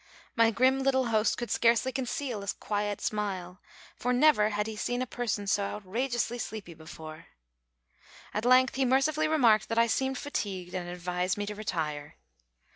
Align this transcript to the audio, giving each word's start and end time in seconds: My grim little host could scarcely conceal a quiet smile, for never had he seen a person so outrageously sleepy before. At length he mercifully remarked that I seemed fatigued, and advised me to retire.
My 0.35 0.49
grim 0.49 0.79
little 0.79 1.09
host 1.13 1.37
could 1.37 1.51
scarcely 1.51 1.91
conceal 1.91 2.41
a 2.41 2.47
quiet 2.59 2.99
smile, 3.01 3.61
for 3.95 4.11
never 4.11 4.49
had 4.49 4.65
he 4.65 4.75
seen 4.75 4.99
a 4.99 5.05
person 5.05 5.45
so 5.45 5.63
outrageously 5.63 6.39
sleepy 6.39 6.73
before. 6.73 7.27
At 8.33 8.43
length 8.43 8.73
he 8.73 8.83
mercifully 8.83 9.27
remarked 9.27 9.69
that 9.69 9.77
I 9.77 9.85
seemed 9.85 10.17
fatigued, 10.17 10.73
and 10.73 10.89
advised 10.89 11.37
me 11.37 11.45
to 11.45 11.53
retire. 11.53 12.15